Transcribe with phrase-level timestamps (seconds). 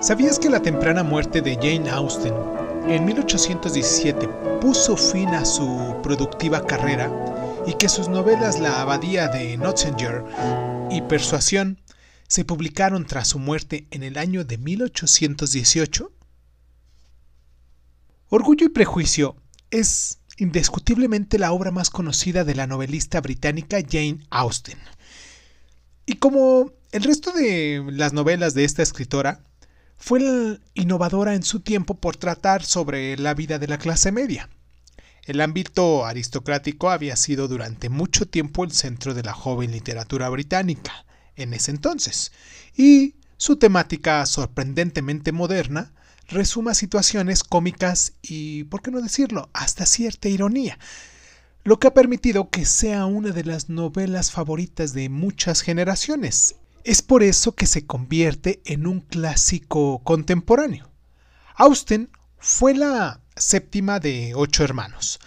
[0.00, 2.32] ¿Sabías que la temprana muerte de Jane Austen
[2.88, 7.12] en 1817 puso fin a su productiva carrera
[7.66, 10.24] y que sus novelas La Abadía de Nottinger
[10.90, 11.82] y Persuasión
[12.28, 16.10] se publicaron tras su muerte en el año de 1818?
[18.30, 19.36] Orgullo y Prejuicio
[19.70, 24.78] es indiscutiblemente la obra más conocida de la novelista británica Jane Austen.
[26.06, 29.44] Y como el resto de las novelas de esta escritora,
[30.00, 34.48] fue innovadora en su tiempo por tratar sobre la vida de la clase media.
[35.26, 41.04] El ámbito aristocrático había sido durante mucho tiempo el centro de la joven literatura británica
[41.36, 42.32] en ese entonces,
[42.74, 45.92] y su temática sorprendentemente moderna
[46.28, 50.78] resuma situaciones cómicas y, por qué no decirlo, hasta cierta ironía,
[51.62, 56.56] lo que ha permitido que sea una de las novelas favoritas de muchas generaciones.
[56.84, 60.90] Es por eso que se convierte en un clásico contemporáneo.
[61.54, 65.20] Austen fue la séptima de ocho hermanos.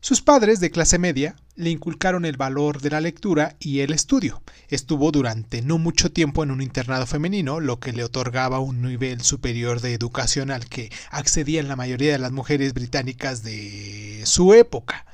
[0.00, 4.42] Sus padres, de clase media, le inculcaron el valor de la lectura y el estudio.
[4.68, 9.22] Estuvo durante no mucho tiempo en un internado femenino, lo que le otorgaba un nivel
[9.22, 15.06] superior de educación al que accedían la mayoría de las mujeres británicas de su época.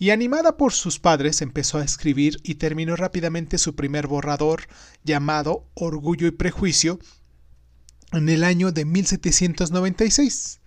[0.00, 4.62] Y animada por sus padres empezó a escribir y terminó rápidamente su primer borrador
[5.04, 6.98] llamado Orgullo y Prejuicio
[8.10, 10.60] en el año de 1796.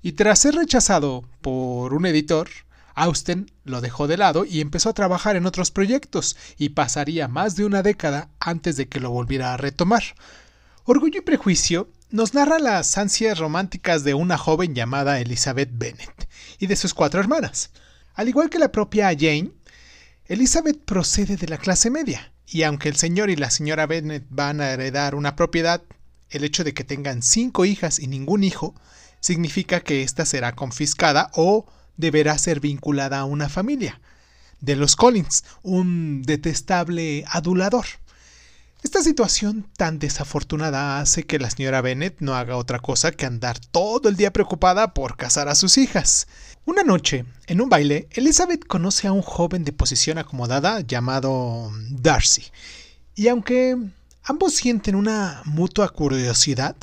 [0.00, 2.48] Y tras ser rechazado por un editor,
[2.94, 7.56] Austen lo dejó de lado y empezó a trabajar en otros proyectos, y pasaría más
[7.56, 10.04] de una década antes de que lo volviera a retomar.
[10.84, 16.66] Orgullo y Prejuicio nos narra las ansias románticas de una joven llamada Elizabeth Bennet y
[16.66, 17.70] de sus cuatro hermanas.
[18.14, 19.50] Al igual que la propia Jane,
[20.26, 24.60] Elizabeth procede de la clase media, y aunque el señor y la señora Bennet van
[24.60, 25.82] a heredar una propiedad,
[26.30, 28.74] el hecho de que tengan cinco hijas y ningún hijo
[29.20, 34.00] significa que ésta será confiscada o deberá ser vinculada a una familia.
[34.60, 37.86] De los Collins, un detestable adulador.
[38.94, 43.58] Esta situación tan desafortunada hace que la señora Bennet no haga otra cosa que andar
[43.58, 46.28] todo el día preocupada por casar a sus hijas.
[46.64, 52.44] Una noche, en un baile, Elizabeth conoce a un joven de posición acomodada llamado Darcy.
[53.16, 53.76] Y aunque
[54.22, 56.76] ambos sienten una mutua curiosidad,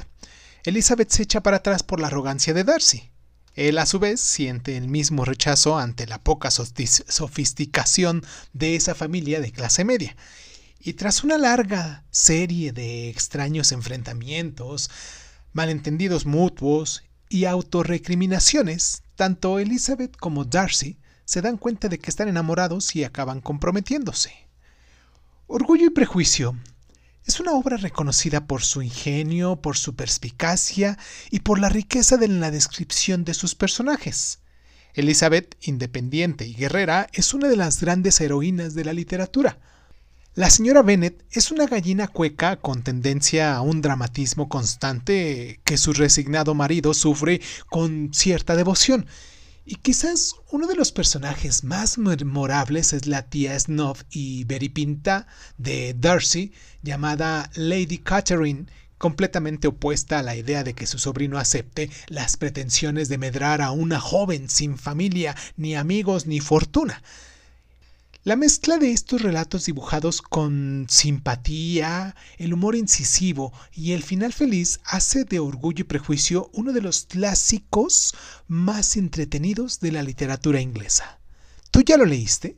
[0.65, 3.09] Elizabeth se echa para atrás por la arrogancia de Darcy.
[3.55, 9.39] Él a su vez siente el mismo rechazo ante la poca sofisticación de esa familia
[9.39, 10.17] de clase media.
[10.83, 14.89] Y tras una larga serie de extraños enfrentamientos,
[15.53, 22.95] malentendidos mutuos y autorrecriminaciones, tanto Elizabeth como Darcy se dan cuenta de que están enamorados
[22.95, 24.33] y acaban comprometiéndose.
[25.45, 26.57] Orgullo y Prejuicio
[27.27, 30.97] es una obra reconocida por su ingenio, por su perspicacia
[31.29, 34.39] y por la riqueza de la descripción de sus personajes.
[34.95, 39.59] Elizabeth, independiente y guerrera, es una de las grandes heroínas de la literatura.
[40.33, 45.91] La señora Bennet es una gallina cueca con tendencia a un dramatismo constante que su
[45.91, 49.07] resignado marido sufre con cierta devoción,
[49.65, 55.27] y quizás uno de los personajes más memorables es la tía Snob y veripinta
[55.57, 61.89] de Darcy, llamada Lady Catherine, completamente opuesta a la idea de que su sobrino acepte
[62.07, 67.03] las pretensiones de medrar a una joven sin familia, ni amigos, ni fortuna.
[68.23, 74.79] La mezcla de estos relatos dibujados con simpatía, el humor incisivo y el final feliz
[74.85, 78.13] hace de Orgullo y Prejuicio uno de los clásicos
[78.47, 81.19] más entretenidos de la literatura inglesa.
[81.71, 82.57] ¿Tú ya lo leíste?